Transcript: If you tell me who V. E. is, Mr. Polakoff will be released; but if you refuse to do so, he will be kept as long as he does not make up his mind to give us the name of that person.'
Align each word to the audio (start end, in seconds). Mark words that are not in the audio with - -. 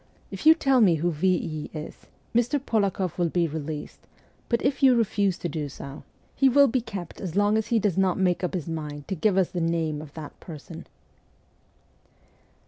If 0.31 0.47
you 0.47 0.55
tell 0.55 0.81
me 0.81 0.95
who 0.95 1.11
V. 1.11 1.69
E. 1.75 1.77
is, 1.77 2.07
Mr. 2.33 2.59
Polakoff 2.59 3.19
will 3.19 3.29
be 3.29 3.47
released; 3.47 3.99
but 4.49 4.59
if 4.65 4.81
you 4.81 4.95
refuse 4.95 5.37
to 5.37 5.47
do 5.47 5.69
so, 5.69 6.01
he 6.35 6.49
will 6.49 6.65
be 6.67 6.81
kept 6.81 7.21
as 7.21 7.35
long 7.35 7.55
as 7.55 7.67
he 7.67 7.77
does 7.77 7.99
not 7.99 8.17
make 8.17 8.43
up 8.43 8.55
his 8.55 8.67
mind 8.67 9.07
to 9.09 9.15
give 9.15 9.37
us 9.37 9.51
the 9.51 9.61
name 9.61 10.01
of 10.01 10.15
that 10.15 10.39
person.' 10.39 10.87